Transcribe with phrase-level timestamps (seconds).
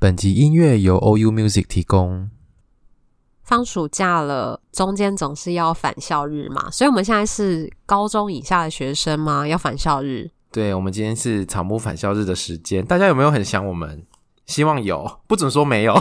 [0.00, 2.30] 本集音乐由 OU Music 提供。
[3.42, 9.48] 放暑假了，中间总是要返校日嘛，所以我们现在是高中以下的学生吗？
[9.48, 10.30] 要返校日？
[10.52, 14.04] 对，我们今天是草木返校日的时间，大家有没有很想我们？
[14.46, 16.00] 希望有，不准说没有。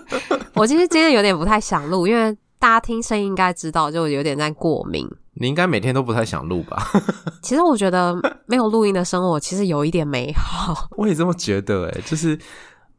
[0.52, 5.08] 我其实今天有点不太想录，因为大家听声音应该知道，就有点在过敏。
[5.40, 6.86] 你应该每天都不太想录吧？
[7.40, 10.88] 其实我觉得没有录音的生活其实有一点美好。
[10.98, 12.38] 我也这么觉得，诶，就是。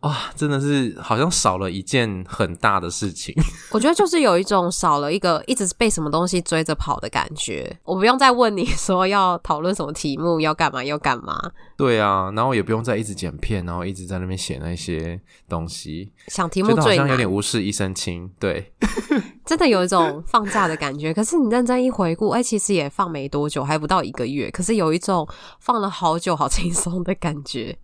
[0.02, 3.36] 哇，真的是好像少了一件很大的事情。
[3.72, 7.78] 我觉得就是有一种少了一个一直被什么东西追着跑的感觉。
[7.84, 11.38] 我不用再问你说要讨论什么题目，要干嘛，要干嘛。
[11.76, 15.20] 对啊，然后也不用再一直剪片，然后一直在那边写那些
[15.50, 16.14] 东西。
[16.28, 18.32] 想题目最难，好像有点无事一身轻。
[18.40, 18.72] 对，
[19.46, 21.14] 真的有一种放假的感觉。
[21.14, 24.50] 可是你认真一回顾，哎，其实也放没多久，还不到一个月。
[24.50, 25.28] 可是有一种
[25.60, 27.78] 放了好久、好轻松的感觉。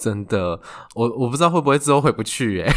[0.00, 0.58] 真的，
[0.94, 2.72] 我我不知道会不会之后回不去哎，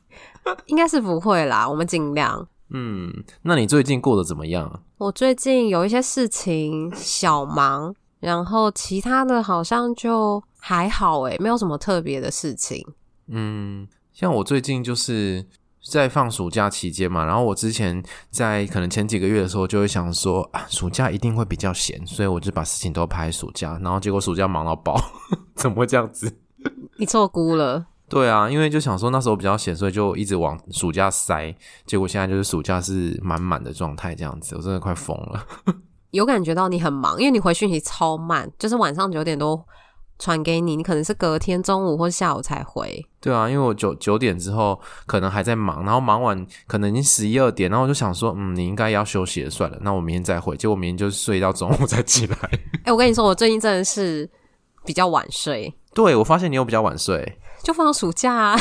[0.66, 2.48] 应该是不会啦，我们尽量。
[2.70, 3.12] 嗯，
[3.42, 4.82] 那你最近过得怎么样？
[4.98, 12.82] 我最近有一些事情小忙，然后其他的好像就还好哎，没有什么特别的事情。
[13.28, 15.46] 嗯，像我最近就是。
[15.86, 24.98] 在放暑假期间嘛，然后我之前在可能前几个月的时候就会想说啊，暑假一定会比较闲，所以我就把事情都排暑假，然后结果暑假忙到爆，
[25.56, 26.38] 怎么会这样子？
[26.98, 27.86] 你错估了。
[28.08, 31.54] 对啊，因为就想说那时候比较闲，所以就一直往暑假塞，
[31.86, 35.46] 结果现在就是暑假是满满的状态，这样子，我真的快疯了。
[36.10, 39.64] 有感觉到你很忙，因为你回讯息超慢，就是晚上九点多。
[40.16, 43.04] 传给你，你可能是隔天中午或下午才回。
[43.20, 50.56] 对啊，因为我九九点之后可能还在忙，然后忙完可能已经十一二点，然后我就想说，嗯，你应该要休息了，算了，那我明天再回。
[50.56, 52.36] 结果明天就睡到中午再起来。
[52.52, 54.30] 哎、欸，我跟你说，我最近真的是
[54.86, 55.74] 比较晚睡。
[55.94, 58.58] 对，我发现你又比较晚睡，就放暑假啊。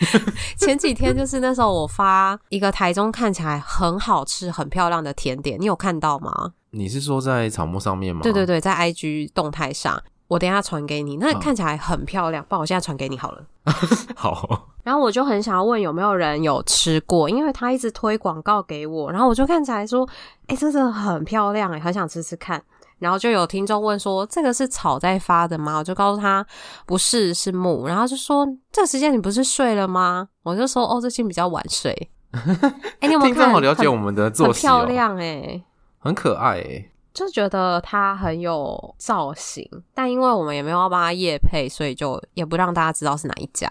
[0.56, 6.52] 前几天就是那时候，我发一个台中看起来很好吃、很漂亮的甜点，你有看到吗？
[6.70, 8.20] 你是说在草木上面吗？
[8.22, 10.02] 对对对，在 IG 动态上。
[10.28, 13.42] 我等一下传给你，那看起来很漂亮，不然我现在传给你好了。
[14.16, 14.68] 好。
[14.82, 20.04] 然后我就很想要问有没有人有吃过，因为他一直推广告给我，然后我就看起来说，
[20.48, 22.60] 哎、欸，这真的很漂亮哎，很想吃吃看。
[22.98, 25.78] 然后就有听众问说，这个是草在发的吗？
[25.78, 26.44] 我就告诉他
[26.86, 27.86] 不是，是木。
[27.86, 30.28] 然后就说这个时间你不是睡了吗？
[30.42, 32.10] 我就说哦，最近比较晚睡。
[33.02, 33.50] 你有没有看？
[33.50, 35.62] 好了解我们的作息、喔，很漂亮哎，
[35.98, 36.90] 很可爱哎。
[37.14, 43.66] 就觉得它很有造型，但因为我们也没有要帮他业配，所以就也不让大家知道是哪一家。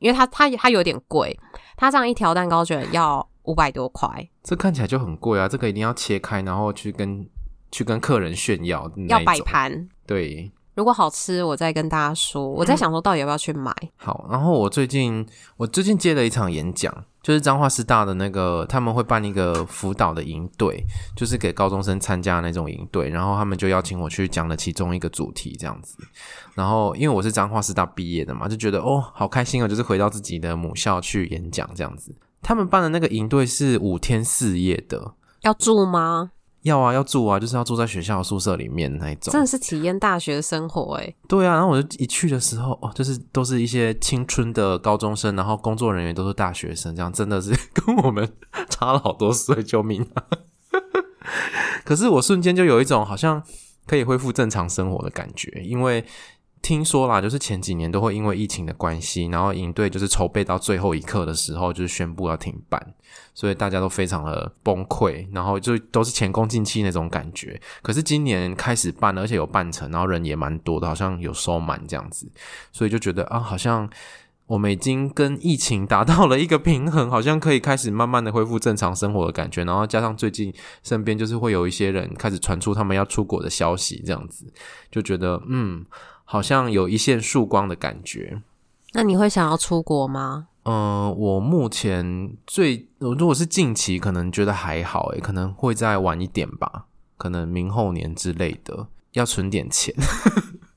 [0.00, 1.38] 因为它它它有点贵，
[1.76, 5.48] 它这样一条蛋糕卷要五百多块，这看起来就很贵啊！
[5.48, 7.24] 这个一定要切开，然后去跟
[7.70, 9.88] 去跟客人炫耀，要摆盘。
[10.06, 12.48] 对，如果好吃，我再跟大家说。
[12.48, 13.74] 我在想说，到底要不要去买？
[13.96, 17.04] 好，然后我最近我最近接了一场演讲。
[17.20, 20.82] 就是彰化师大的那个，他们会办一个辅导的营队，
[21.14, 25.98] 就是给高中生参加那种营队，然后他们就邀请我去讲了其中一个主题这样子。
[26.54, 32.14] 然后因为我是彰化师大毕业的嘛，就觉得哦，好开心哦，就是回到自己的母校去演讲这样子。
[32.40, 35.12] 他们办的那个营队是五天四夜的，
[35.42, 36.30] 要住吗？
[36.68, 41.14] 要啊，要住啊，就是要住在学校宿舍里面那一种，真的是体验大学生活诶。
[41.26, 48.28] 对啊，然后我就一去的时候，哦，就是都是一些青春的高中生，然后工作人员都是大学生，这样真的是 跟我们
[48.70, 50.22] 差了好多岁，救命啊！
[51.84, 53.42] 可是我瞬间就有一种好像
[53.86, 56.04] 可以恢复正常生活的感觉，因为。
[56.68, 62.94] 听说啦，就是前几年都会因为疫情的关系，然后营队就是筹备到最后一刻的时候，就是宣布要停办，
[63.32, 67.58] 所以大家都非常的崩溃，然后就都是前功尽弃那种感觉。
[67.80, 72.30] 可是今年开始办，而且有办成，然后人也蛮多的，好像有收满这样子，
[72.70, 73.88] 所以就觉得啊，好像
[74.44, 79.64] 我们已经跟疫情达到了一个平衡，好像可以开始慢慢的恢复正常生活的感觉。
[79.64, 80.52] 然后加上最近
[80.82, 84.44] 身边就是会有一些人开始传出他们要出国的消息，这样子
[84.90, 85.86] 就觉得嗯。
[86.30, 88.42] 好像有一线曙光的感觉。
[88.92, 90.48] 那你会想要出国吗？
[90.64, 90.74] 嗯、
[91.06, 96.84] 呃，我目前最如果是近期，可能觉得还好，诶，可能会再晚一点吧，
[97.16, 99.94] 可能明后年之类的，要存点钱。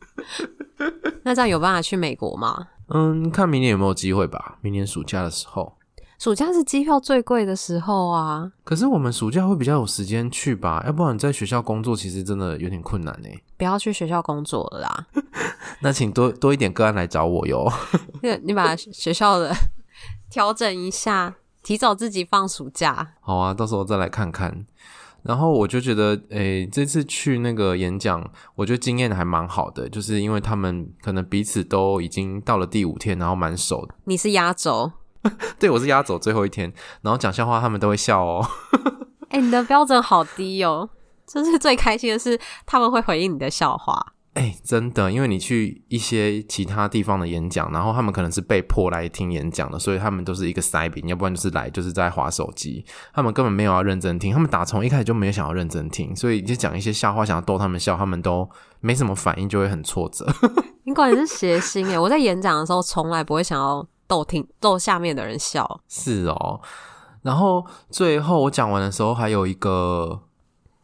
[1.23, 2.69] 那这样有办法去美国吗？
[2.87, 4.57] 嗯，看明年有没有机会吧。
[4.61, 5.75] 明年暑假的时候。
[6.21, 8.51] 暑假是机票最贵的时候啊。
[8.63, 10.83] 可是我们暑假会比较有时间去吧？
[10.85, 13.29] 要不然你在学校工作，其实真的有点困难呢。
[13.57, 15.07] 不要去学校工作了啦。
[15.81, 17.67] 那请多多一点个案来找我哟。
[18.43, 19.51] 你把学校的
[20.29, 23.13] 调整一下，提早自己放暑假。
[23.21, 24.67] 好啊，到时候再来看看。
[25.23, 33.95] 然后我就觉得，诶、欸，这次去那个演讲，我觉得经验还蛮好的，就是因为他们可能彼此都已经到了第五天，然后蛮熟的。
[34.03, 34.91] 你是压轴？
[35.59, 36.71] 对，我是压轴最后一天，
[37.01, 38.45] 然后讲笑话他们都会笑哦。
[39.29, 40.89] 诶、欸，你的标准好低哦。
[41.27, 44.05] 就是最开心的是他们会回应你的笑话。
[44.33, 58.49] 哎、欸，真的，因为你去一些其他地方的演讲，然后他们可能是被迫来听演讲的，所以他们都是一个塞饼，要不然就是来就是在划手机，他们根本没有要认真听，他们打从一开始就没有想要认真听，所以你就讲一些笑话，想要逗他们笑，他们都
[58.81, 60.25] 没什么反应，就会很挫折。
[60.83, 65.79] 你果然是谐星诶，我在演讲的时候从来不会想要逗听逗下面的人笑。
[65.87, 66.59] 是哦，
[67.21, 70.23] 然后最后我讲完的时候，还有一个。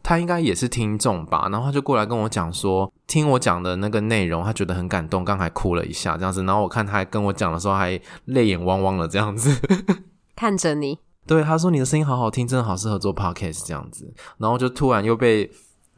[0.04, 6.42] 他应该也是听众吧，然后他就过来跟我讲说，听我讲的那个内容，他觉得很感动，刚才哭了一下这样子。
[6.44, 9.54] 然后我看他还跟我讲的时候，还泪眼汪汪的这样子，
[10.34, 10.98] 看着你。
[11.26, 14.14] 对，他说你的声音好好听，真的好适合做 podcast 这样子。
[14.38, 15.52] 然后就突然又被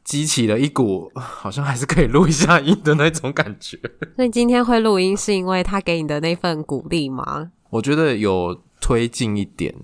[0.10, 3.78] 激起了一股，好像还是可以录一下音的那种感觉。
[4.18, 7.52] 所以今天会录音是因为他给你的那份鼓励吗？
[7.70, 9.76] 我觉得有推进一点。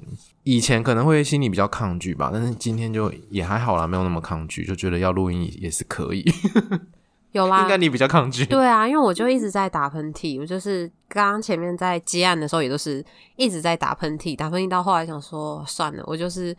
[0.41, 6.25] 以前可能会心里比较抗拒吧，但是今天就也还好啦，没有那么抗拒，就觉得要录音也是可以。
[7.31, 8.43] 有啦，应该你比较抗拒。
[8.47, 13.05] 对啊，因为我就一直在打喷嚏，我就是刚刚前面在接案的时候也都是
[13.35, 16.55] 一直在打喷嚏，打喷嚏到后来想说算了，我就是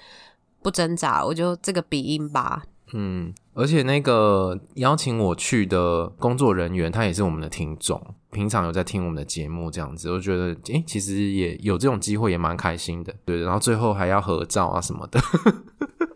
[0.62, 2.62] 不挣扎，我就这个鼻音吧。
[2.92, 7.98] 嗯，而且那个邀请我去的工作人员，他也是我们的听众，
[8.30, 13.40] 平常有在听我们的节目，这样子，我觉得，诶、欸，其实也有这种机会，也蛮开心的，对。
[13.40, 15.18] 然后最后还要合照啊什么的，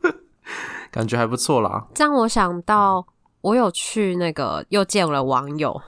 [0.93, 1.89] 感觉还不错啦。
[1.95, 3.07] 这样我想到，
[3.41, 5.81] 我有去那个又见了网友。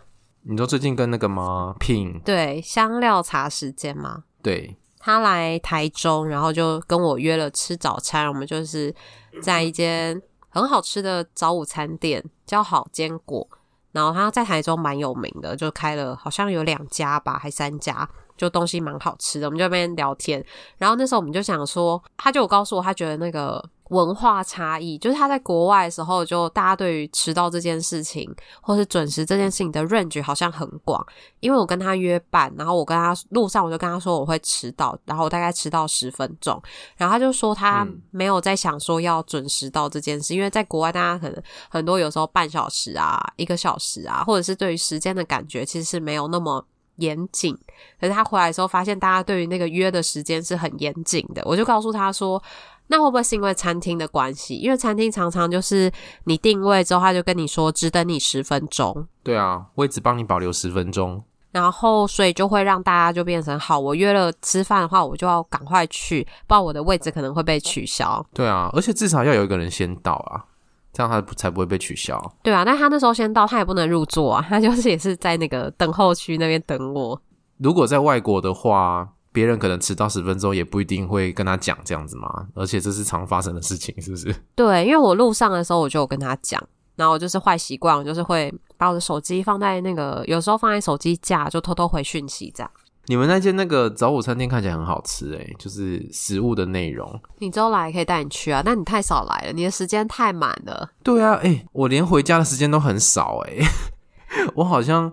[0.45, 4.25] 你说最近跟那个吗？Pin 对，香料茶时间吗？
[4.43, 8.95] 对，他来台中，然后就跟我约了吃早餐，我们就是
[9.43, 10.23] 在一间。
[10.53, 13.49] 很好吃的早午餐店叫好坚果，
[13.93, 18.07] 然后他在台中蛮有名的，就开了好像有两家吧，还三家，
[18.37, 19.47] 就东西蛮好吃的。
[19.47, 20.45] 我们就那边聊天，
[20.79, 23.65] 然后那时候我们就想说，他就有告诉我，他觉得那个。
[23.89, 28.27] 文化差异，就是他在国外的时候，就大家对于迟到这件事情，
[28.63, 31.07] 或是准时这件事情的 range 好像很广。
[31.41, 36.59] 因为我跟他约伴，然后我跟他路上我就跟他说我会迟到，然后我大概迟到十分钟，
[36.97, 46.65] 然后他就说他没有在想说要准时到这件事，嗯、因为在国外大家可能很多有时候半小时啊、一个小时啊，或者是对于时间的感觉其实是没有那么
[47.03, 47.57] 严谨。
[48.01, 52.43] 可是他回来的时候发现大家对于那个约的时间是很严谨的，我就告诉他说。
[52.89, 54.57] 那会不会是因为餐厅的关系？
[54.57, 55.91] 因为餐厅常常就是
[56.25, 59.07] 你定位之后，他就跟你说只等你十分钟。
[59.23, 61.23] 对啊，位置帮你保留十分钟。
[61.53, 68.23] 然后所以就会让大家就变成好，我约了吃饭的话，我就要赶快去，不然我的位置可能会被取消。
[68.35, 70.45] 对啊，而且至少要有一个人先到啊，
[70.93, 72.21] 这样他才不会被取消。
[72.43, 77.21] 对啊，但他那时候先到，他也不能入座啊， 他就是也是在那个等候区那边等我。
[77.59, 79.09] 如果在外国的话。
[79.35, 84.31] 别人可能迟到十分钟也不一定会跟他讲这样子嘛，而且这是常发生的事情，是不是？
[84.55, 86.63] 对，因为我路上的时候我就有跟他讲，
[86.97, 92.71] 然后我就是坏习惯，我就是会把我的手机放在那个，有时候放在手机架，就偷偷回讯息这样。
[93.07, 97.21] 你们那间那个早午餐店看起来很好吃诶，就是食物的内容。
[97.39, 100.91] 你之后来可以带你去啊，但你太少来了，你的时间太满了。
[101.03, 103.63] 对啊，诶，我连回家的时间都很少诶，
[104.57, 105.13] 我好像。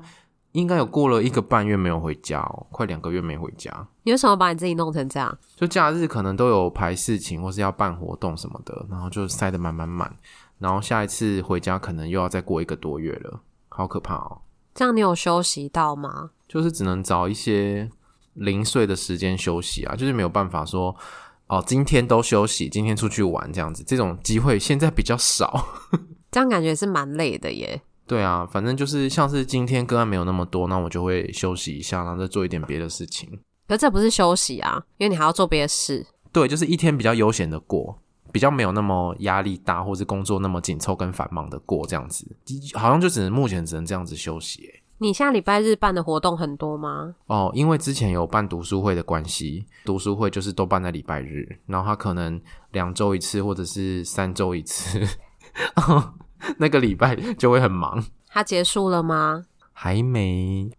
[0.53, 3.71] 应该有过了一个半月没有回家哦，快两个月没回家。
[4.01, 5.37] 你为什么把你自己弄成这样？
[5.55, 10.11] 就假日可能都有排事情，或是要办活动什么的，然后就塞得满满满。
[10.57, 14.41] 然后下一次回家可能又要再过一个多月了，好可怕哦。
[14.79, 16.29] 这样你有休息到吗？
[16.47, 17.89] 就是只能找一些
[18.35, 20.95] 零碎的时间休息啊，就是没有办法说
[21.47, 25.67] 哦，今天都休息，今天出去玩这样子，这种机会现在比较少。
[26.31, 27.81] 这样感觉是蛮累的耶。
[28.07, 33.37] 对啊，反正就是像是今天个案没有那么多，那我就会休息一下，然后再做一点别的事情。
[33.67, 36.07] 可这不是休息啊，因为你还要做别的事。
[36.31, 37.99] 对，就是一天比较悠闲的过，
[38.31, 42.25] 比较没有那么压力大，或是工作那么紧凑跟繁忙的过这样子，
[42.73, 44.69] 好像就只能目前只能这样子休息。
[45.01, 47.15] 你下礼拜日办的活动很多吗？
[47.27, 52.39] 哦，因为之前有办读书会的关系，读书会就是都办在礼拜日，然后他可能
[52.71, 54.99] 两周一次，或者是三周一次。
[56.57, 58.03] 那个礼拜就会很忙。
[58.27, 59.45] 他结束了吗？
[59.71, 60.69] 还没。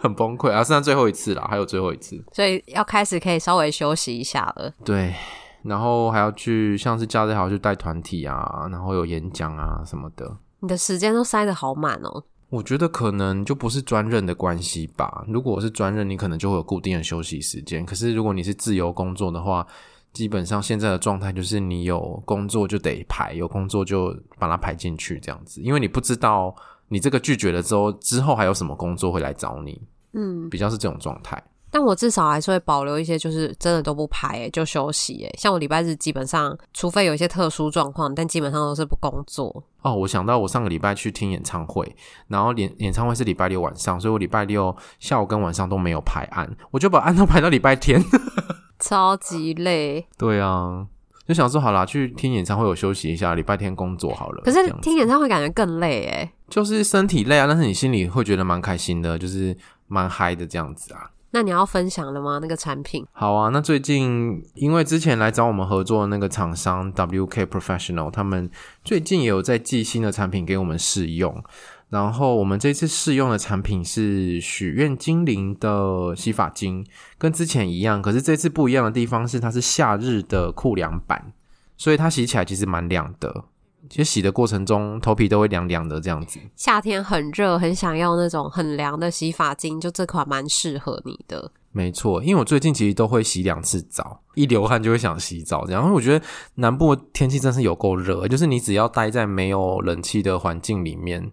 [0.00, 0.62] 很崩溃啊！
[0.62, 4.70] 剩下最后一次了，还有最后一次，所以要开始可以稍微休息一下了。
[4.84, 5.14] 对，
[5.64, 10.36] 然后还要去，像是假日还要去带团体啊，然后有演讲啊什么的。
[10.60, 12.22] 你的时间都塞得好满哦。
[12.50, 15.24] 我觉得可能就不是专任的关系吧。
[15.26, 17.84] 如果是专任，你可能就会有固定的休息时间。
[17.84, 19.66] 可是如果你是自由工作的话，
[20.12, 26.54] 基本上现在的状态就是你有工作就得排，有工作就把它排进去这样子，因为你不知道。
[26.88, 29.80] 你这个拒绝了之后，之后还有什么工作会来找你？
[30.12, 31.42] 嗯，比较是这种状态。
[31.74, 35.14] 但我至少还是会保留一些，就是真的都不排，就休息。
[35.24, 39.64] 诶，像我礼拜日基本上，除非有一些特殊状况，但基本上都是不工作。
[39.82, 41.96] 哦，我想到我上个礼拜去听演唱会，
[42.28, 48.00] 然后演演唱会是礼拜六晚上，所以我礼拜六下午跟晚上都没有排案，我就把案都排到礼拜天，
[48.78, 50.06] 超级累。
[50.16, 50.86] 对啊。
[51.26, 54.42] 就想说好啦，去听演唱会，我休息一下，礼拜天工作好了。
[54.44, 59.56] 可是听演唱会感觉更累诶，就是身体累啊，但是你心里会觉得蛮开心的，就是
[59.88, 61.10] 蛮嗨的这样子啊。
[61.34, 62.38] 那你要分享了吗？
[62.40, 63.04] 那个产品？
[63.10, 68.48] 好啊，那最近因为之前来找我们合作的那个厂商 WK Professional，他们
[68.84, 71.42] 最近也有在寄新的产品给我们试用。
[71.90, 76.86] 然后我们这次试用的产品是许愿精灵的洗发精，
[77.18, 81.32] 跟之前一样，可是这次不一样的地方是它是夏日的酷凉版，
[81.76, 83.44] 所以它洗起来其实蛮凉的，
[83.88, 86.38] 其实洗的过程中头皮都会凉凉的这样子。
[86.56, 91.50] 夏天很热，很想要那种很凉的洗发精，就这款蛮适合你的。
[91.72, 95.92] 没错，因为我最近其实都会洗两次澡，一流汗就会想洗澡，然后。
[95.92, 96.24] 我觉得
[96.54, 101.32] 南部天气真是有够热，就是你只要待在没有冷气的环境里面。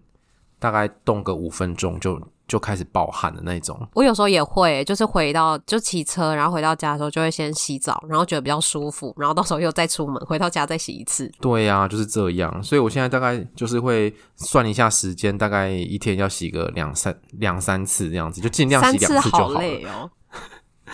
[0.58, 3.80] 大概冻个五分钟就就开始暴汗的那种。
[3.94, 11.32] 我有时候也会，就是回到就骑车，然后回到家的时候就会先洗澡，然后觉得比较舒服，然后到时候又再出门，回到家再洗一次。
[11.40, 12.62] 对呀、啊，就是这样。
[12.62, 19.54] 所以我现在大概就是会算一下时间，大概一天要洗个两三两三次这样子，就尽量洗两次就好了。
[19.54, 20.10] 好累哦。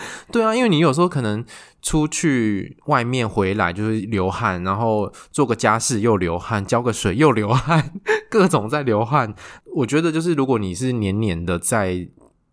[0.31, 1.43] 对啊，因为你有时候可能
[1.81, 7.91] 出去外面回来就是流汗，然后做个家事又流汗，浇个水又流汗，
[8.29, 9.33] 各种在流汗。
[9.75, 12.07] 我觉得就是如果你是黏黏的在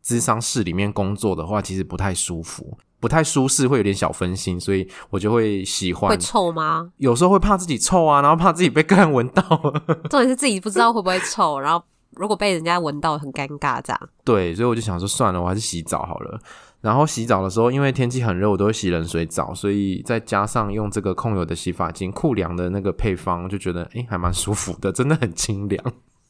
[0.04, 6.08] 咨商室里面工作的话，其实不太舒服，不太舒适，会有点小分心，所以我就会喜欢。
[6.08, 6.92] 会臭吗？
[6.98, 9.42] 有时候会怕自己臭啊，然后怕自己被个人闻到。
[10.08, 14.00] 重点是自己不知道会不会臭，然后如果被人家闻到很尴尬，这样。
[14.24, 16.38] 对，所以我就想说算了，我还是洗澡好了。
[16.86, 25.84] 然后洗澡的时候，因为天气很热，我都会洗冷水澡，所以再加上用这个控油的洗发精，酷凉的那个配方，就觉得诶还蛮舒服的，真的很清凉。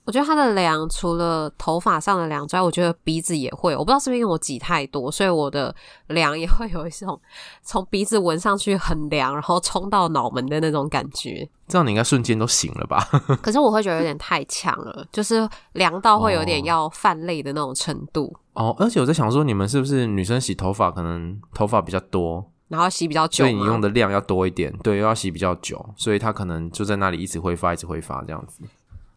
[0.07, 3.77] 我觉得它的凉，除了头发上的凉之外，我觉得鼻子也会。
[3.77, 5.75] 我不知道是不是因为我挤太多，所以我的
[6.07, 7.21] 凉也会有一种
[7.63, 11.47] 从鼻子闻上去很凉，然后冲到脑门的那种感觉。
[11.69, 13.05] 这样你应该瞬间都醒了吧？
[13.43, 18.33] 可是我会觉得有点太强了，就是凉到会有点要泛泪的那种程度。
[18.33, 18.39] 哦，
[18.79, 28.63] 而且我在想说，你们是不是女生洗头发可能头发比较多，然后洗比较久，所以你用的量要多一点，对，又要洗比较久，所以它可能就在那里一直挥发，一直挥发这样子。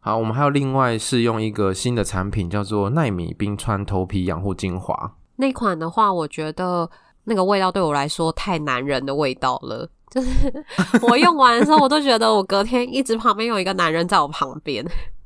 [0.01, 5.15] 好，我们还有另外试用一个新的产品，叫做奈米冰川头皮养护精华。
[5.35, 6.89] 那款的话，我觉得
[7.25, 9.89] 那个味道对我来说太男人的味道了。
[10.09, 10.65] 就是
[11.03, 14.83] 我用完的时候，我都觉得我隔天一直旁边有一个男人在我旁边。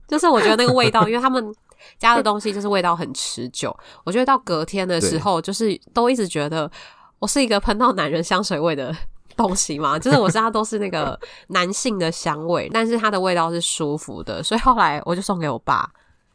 [0.08, 1.54] 就是我觉得那个味道，因为他们
[1.98, 3.76] 家的东西就是味道很持久。
[4.04, 6.70] 我觉得到隔天的时候，就是都一直觉得
[7.20, 8.96] 我是一个喷到男人香水味的。
[9.36, 15.90] 东西嘛，就是我知道都是那个男性的香味，但是它的味道是舒服的，所以后来我就送给我爸，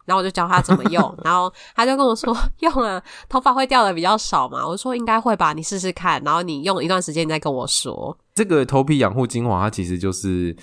[0.05, 8.19] 然后我就教他怎么用，然后他就跟我说， 用了头发会掉的比较少嘛，我说应该会吧，你试试看，然后你用一段时间你再跟我说。
[8.35, 10.57] 这个头皮养护精华它其实就是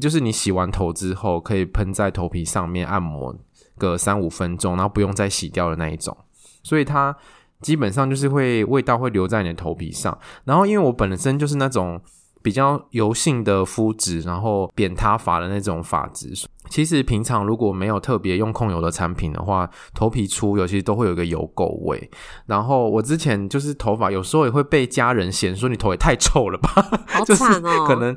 [0.00, 3.32] 就是你洗完头之后可以喷在头皮上面按摩
[3.78, 6.16] 个三五分钟，然后不用再洗掉的那一种，
[6.62, 7.16] 所以它。
[7.62, 11.98] 基本上就是会味道会留在你的头皮上，然后因为我本身就是那种
[12.42, 16.34] 比较油性的肤质，然后扁塌发的那种发质，
[16.68, 22.10] 其实平常如果没有特别用控油的产品的话，头皮出油其实都会有一个油垢味。
[22.46, 26.68] 然后我之前就是头发有时候也会被家人嫌说你头也太臭了吧，
[27.06, 28.16] 好 惨哦，就是可能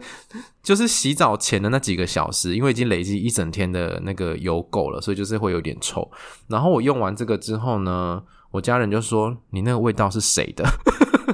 [0.62, 6.10] 就是洗澡前的那几个小时，因为已经累积一整天的那个油垢了，所以就是会有点臭。
[6.48, 10.64] 然后我用完这个之后呢，我家人就说：“你那个味道是谁的？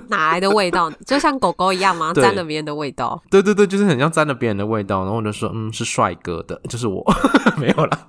[0.10, 0.90] 哪来的味道？
[1.06, 2.14] 就像狗狗一样吗？
[2.14, 5.02] 沾了别人的味道？”对对对，就是很像沾了别人的味道。
[5.04, 7.04] 然后我就说：“嗯，是帅哥的， 就是我，
[7.58, 8.08] 没有啦。”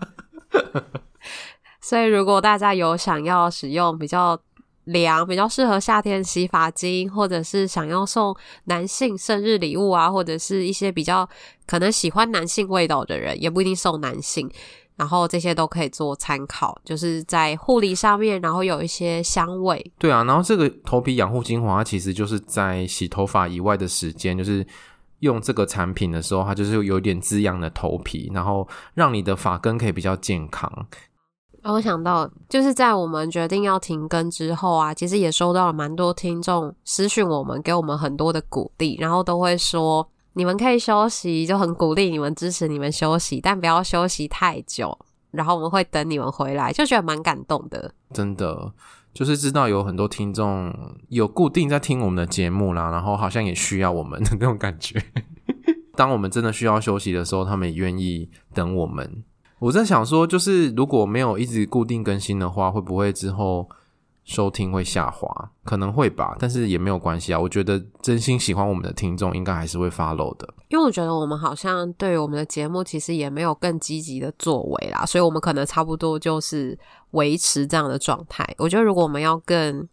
[1.81, 4.39] 所以，如果大家有想要使用比较
[4.85, 11.29] 凉、比较适合夏天洗发精，或者是想要送男性生日礼物啊，或者是一些比较
[11.67, 14.51] 可能喜欢男性味道的人，也不一定送男性。
[14.97, 19.93] 然后这些都可以做参考，就是在护理上面，然后有一些香味。
[19.99, 24.67] 对啊，然后这个头皮养护精华，它其实就是在洗头发以外的时间，就是
[25.19, 30.71] 用这个产品的时候，它就是有点滋养的头皮，然后让你的发根可以比较健康。
[31.63, 40.09] 我想到，就是在我们决定要停更之后啊，其实也收到了蛮多听众私讯我们，给我们很多的鼓励，然后都会说。
[40.37, 44.97] 你们可以休息，就很鼓励你们，支持你们休息，但不要休息太久。
[45.31, 47.91] 然后我们会等你们回来，就觉得蛮感动的。
[48.13, 48.71] 真的，
[49.15, 50.71] 就是知道有很多听众
[51.09, 55.03] 有固定在听我们的节目啦，然后好像也需要我们的那种感觉。
[55.97, 59.25] 当我们真的需要休息的时候，他们也愿意等我们。
[59.59, 63.67] 我在想说，就是如果没有一直固定更新的话，会不会之后？
[64.27, 65.31] 收听会下滑，
[65.65, 67.39] 可能会吧，但是也没有关系啊。
[67.39, 70.53] 我觉得真心喜欢我们的听众，应该还是会 follow 的。
[70.69, 76.77] 因为我觉得我们好像对于我们的节目，其实也没有更积极的作为啦，所以我们可能差不多就是
[77.13, 78.45] 维持这样的状态。
[78.59, 79.89] 我觉得如果我们要更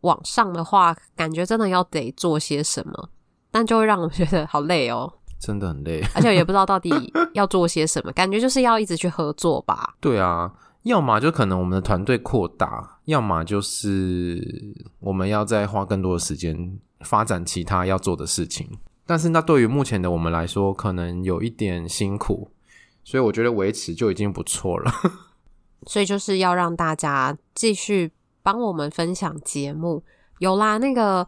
[0.00, 3.10] 往上的话，感觉真的要得做些什么，
[3.52, 6.90] 但就会让我们觉得好累哦，真的很累， 而且也不知道到底
[7.32, 9.94] 要做些什么，感觉就是要一直去合作吧。
[10.00, 10.52] 对啊。
[10.86, 14.40] 要么就可能我们的团队扩大，要么就是
[15.00, 18.70] 我们要再花更多的时间发展其他要做的事情。
[19.04, 22.52] 但是那对于目前的我们来说，可能有一点辛苦，
[23.02, 24.92] 所以我觉得维持就已经不错了。
[25.88, 28.12] 所以就是要让大家继续
[28.44, 30.04] 帮我们分享节目。
[30.38, 31.26] 有啦，那个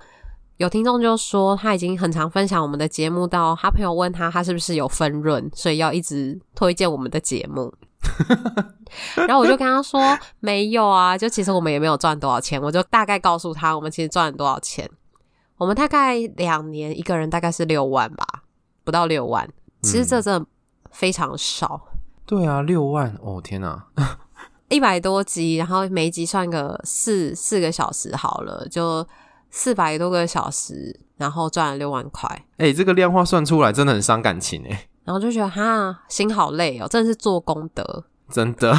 [0.58, 7.74] 有听众就说他已经很常分享我们的节目，到他朋友问他他是不是有分润，所以要一直推荐我们的节目。
[9.14, 10.00] 然后我就跟他说
[10.40, 12.60] 没有啊，就其实我们也没有赚多少钱。
[12.60, 14.88] 我就大概告诉他，我们其实赚了多少钱。
[15.56, 18.24] 我们大概两年一个人大概是六万吧，
[18.84, 19.48] 不到六万。
[19.82, 20.46] 其实这真的
[20.90, 21.88] 非常少。
[21.92, 23.86] 嗯、对啊，六万哦，天哪！
[24.68, 29.06] 一百多集，然后每一集算个四四个小时好了，就
[29.50, 32.28] 四百多个小时，然后赚了六万块。
[32.58, 34.88] 哎、欸，这个量化算出来真的很伤感情哎。
[35.04, 38.74] 然后就觉得哈，心好累哦，真的是做功德，真的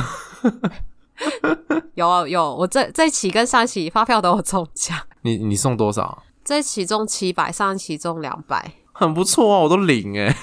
[1.96, 4.98] 有啊有，我这这期跟上期发票都有中奖。
[5.24, 6.24] 你你送多少？
[6.46, 10.36] 这期中七百，上一期中两百，很不错啊，我都领哎。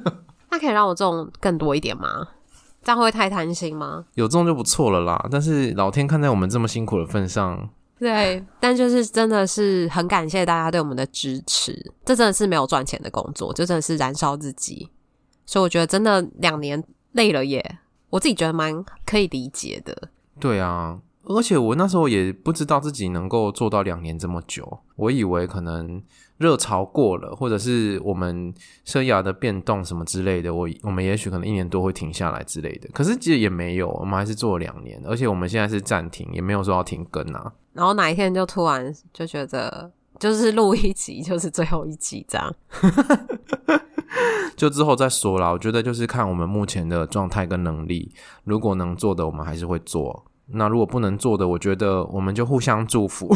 [0.50, 2.28] 那可以让我中更多一点吗？
[2.82, 4.04] 这样会太贪心吗？
[4.14, 5.26] 有中就不错了啦。
[5.30, 11.92] 但是老天看在我们这么辛苦的份上，对，但就是真的是很感谢大家对我们的支持。
[12.04, 14.90] 这真的是没有赚钱的工作，就真的是燃烧自己。
[15.46, 17.78] 所以我觉得真的两年累了耶，
[18.14, 18.72] 我自己觉得蛮
[19.04, 20.08] 可以理解的。
[20.38, 26.00] 对啊，而且我那时候也不知道自己能够做到两年这么久，我以为可能
[26.38, 32.88] 热潮过了，或者是我们生涯的变动什么之类的，我我们也许可能一年多会停下来之类的。
[32.92, 37.52] 可是其实也没有，我们还是做了两年，而且我们现在是暂停，也没有说要停更啊。
[37.72, 42.54] 然后哪一天就突然就觉得，就是录一集就是最后一集这样。
[44.56, 53.28] 就之后再说啦，我觉得就是看我们目前的状态跟能力，如果能做的，我们还是会做；那如果不能做的，我觉得我们就互相祝福。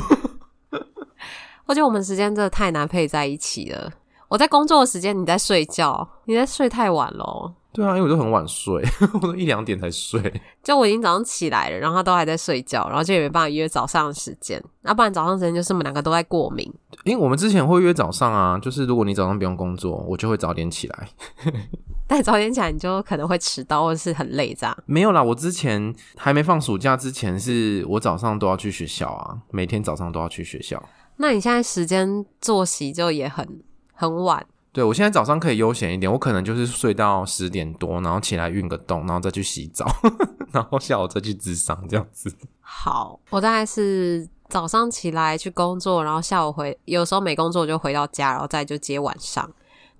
[1.66, 3.90] 我觉得我们时间真的太难配在一起了。
[4.28, 7.54] 我在工作的时间，你在睡觉，你在睡太晚了。
[7.70, 10.20] 对啊，因为我都很晚睡， 我都一两点才睡。
[10.64, 14.60] 就我已经早上起来了，然后他都还在睡觉，然后就也没办法约早上的时间。
[14.82, 16.72] 要不然早上时间就是我们两个都在过敏。
[17.04, 21.08] 因为我们之前会约早上啊，就是如果你早上不用工作，我就会早点起来。
[22.08, 24.76] 但早点起来你就可能会迟到或者是很累这样。
[24.86, 30.82] 没有啦，我之前还没放暑假之前，是我早上都要去学校啊，每天早上都要去学校。
[31.18, 33.60] 那你现在时间作息就也很
[33.92, 34.44] 很晚。
[34.70, 39.86] 对，我现在早上可以悠闲一点，我可能就是睡到十点多，然后起来运个动，然后再去洗澡，
[40.52, 42.32] 然后下午再去咨商这样子。
[42.60, 49.50] 好，我大概是早上起来去工作，然后下午回，有时候没工作就回到家，然后再就接晚上。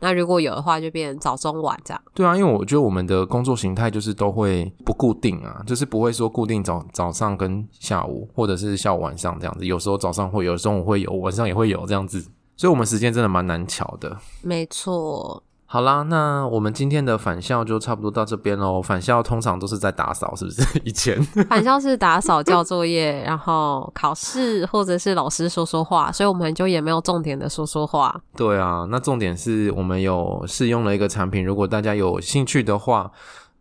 [0.01, 2.01] 那如果有的话，就变成早中晚这样。
[2.15, 9.67] 对啊，因为我觉得我们的工作形态就是都会不固定啊，就是不会说固定早早上跟下午，或者是下午晚上这样子。
[9.67, 12.25] 有时候早上会有，中午会有，晚上也会有这样子。
[12.59, 14.19] 所以，我们时间真的蛮难乔的。
[14.43, 15.43] 没错。
[15.71, 18.83] 好啦，那我们今天的返校就差不多到这边喽。
[18.83, 20.63] 返校通常都是在打扫，是不是？
[20.83, 28.19] 以前返校是打扫、交作业，然后考试，或者是老师说说话，所以我们就也没有重点的说说话。
[28.35, 33.13] 对啊，那重点是我们有试用了一个产品，如果大家有兴趣的话，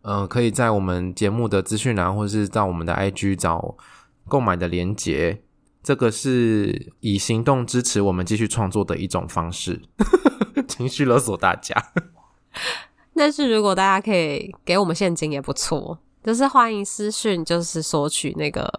[0.02, 3.76] 呃，可以在我们节目的资讯栏，或者是到我们的 IG 找
[4.26, 5.42] 购买的链接。
[5.88, 9.80] 这个是以行动支持我们继续创作的一种方式，
[10.68, 11.74] 情绪勒索大家。
[13.16, 18.70] 但是如果大家可以给我们现金也不错，就是欢迎私讯，就是索取那个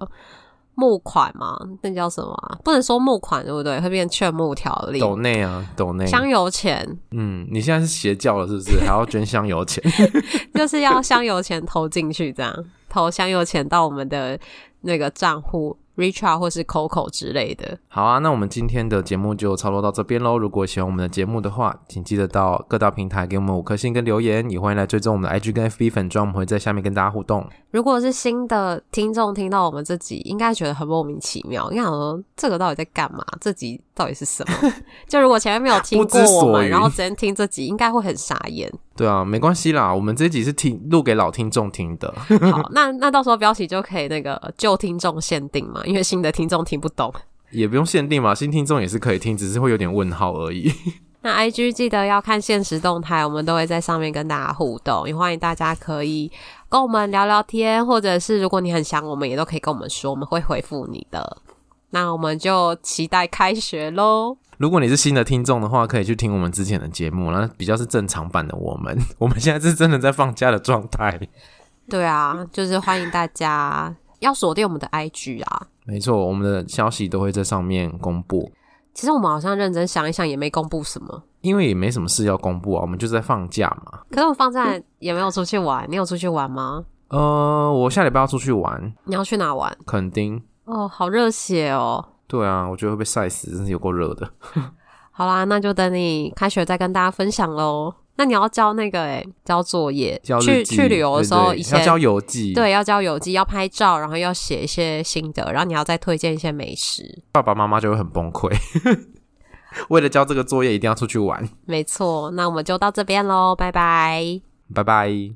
[0.76, 2.60] 募款嘛，那叫什么啊？
[2.63, 3.82] 不能说募款对不对？
[3.82, 5.00] 会变劝募条例。
[5.00, 6.88] 抖内啊，抖内香油钱。
[7.10, 8.80] 嗯，你现在是邪教了是不是？
[8.82, 9.84] 还要捐香油钱？
[10.54, 14.39] 就是要香油钱投进去，这样投香油钱到我们的
[14.82, 15.76] 那个账户。
[15.99, 17.77] Richard 或是 Coco 之类的。
[17.89, 20.38] 好啊，那我们今天的节目就差不多到这边喽。
[20.38, 27.45] 如果喜欢我们的节目的话，请记得到各大平台给我们五颗星跟留言，也欢迎来追踪我们的 IG 跟 FB 粉专，我们会在下面跟大家互动。
[27.71, 33.23] 如果是新的听众听到我们这集，应该觉得很莫名其妙，应该想说这个到底在干嘛？
[33.41, 34.73] 这集到底是什么？
[35.09, 38.71] 就如果前面没有听过我们，然后直接听这集，应该会很傻眼。
[38.95, 42.13] 对啊，没关系啦，我们这集是听录给老听众听的。
[42.49, 47.13] 好，那那到时候标题就可以那个旧听众限定嘛，因为新的听众听不懂，
[47.51, 50.71] 也不用限定嘛，新听众也是可以听，只是会有点问号而已。
[51.21, 56.31] 那 IG 记得要看现实动态，我们都会在上面跟大家互动，也欢迎大家可以
[56.69, 61.38] 跟我们聊聊天，或者是如果你很想我们，也都可以跟我们说，我们会回复你的。
[61.91, 64.38] 那我们就期待开学喽。
[64.58, 68.97] 如果你是新的听众的话，可以去听我们之前的节目，那比较是正常版的我们。
[69.17, 71.19] 我们现在是真的在放假的状态。
[71.89, 75.67] 对啊，就是欢迎大家要锁定我们的 IG 啊。
[75.86, 78.52] 没错，我们的消息都会在上面公布。
[78.93, 82.82] 其实我们好像认真想一想，也没公布什么，因为也没什么事要公布啊。
[82.82, 84.02] 我们就是在放假嘛。
[84.12, 86.84] 可是我放假也没有出去玩，你有出去玩吗？
[87.08, 88.93] 呃，我下礼拜要出去玩。
[89.06, 89.75] 你要去哪玩？
[89.86, 90.43] 垦丁。
[90.69, 92.03] 哦，好热血哦。
[92.27, 94.29] 对啊，我觉得会被晒死，真是有够热的。
[95.12, 97.93] 好啦，那就等你开学再跟大家分享喽。
[98.15, 107.23] 那你要交那个诶，交作业，交去去旅游的时候，要交游记，对，要交游记，要拍照，然后要写一些心得，然后你要再推荐一些美食。
[107.32, 108.53] 爸爸妈妈就会很崩溃，
[109.88, 111.47] 为了交这个作业，一定要出去玩。
[111.65, 114.41] 没错，那我们就到这边喽，拜拜，
[114.75, 115.32] 拜拜。